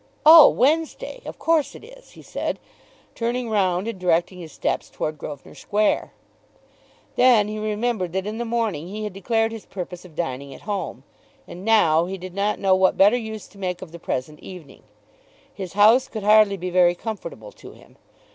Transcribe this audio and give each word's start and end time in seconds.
"Oh, 0.25 0.49
Wednesday! 0.49 1.21
Of 1.27 1.37
course 1.37 1.75
it 1.75 1.83
is," 1.83 2.13
he 2.13 2.23
said, 2.23 2.57
turning 3.13 3.51
round 3.51 3.87
and 3.87 3.99
directing 3.99 4.39
his 4.39 4.51
steps 4.51 4.89
towards 4.89 5.19
Grosvenor 5.19 5.53
Square. 5.53 6.11
Then 7.17 7.47
he 7.47 7.59
remembered 7.59 8.11
that 8.13 8.25
in 8.25 8.39
the 8.39 8.43
morning 8.43 8.87
he 8.87 9.03
had 9.03 9.13
declared 9.13 9.51
his 9.51 9.67
purpose 9.67 10.03
of 10.03 10.15
dining 10.15 10.55
at 10.55 10.61
home, 10.61 11.03
and 11.47 11.63
now 11.63 12.07
he 12.07 12.17
did 12.17 12.33
not 12.33 12.57
know 12.57 12.73
what 12.73 12.97
better 12.97 13.15
use 13.15 13.47
to 13.49 13.59
make 13.59 13.83
of 13.83 13.91
the 13.91 13.99
present 13.99 14.39
evening. 14.39 14.81
His 15.53 15.73
house 15.73 16.07
could 16.07 16.23
hardly 16.23 16.57
be 16.57 16.71
very 16.71 16.95
comfortable 16.95 17.51
to 17.51 17.73
him. 17.73 17.95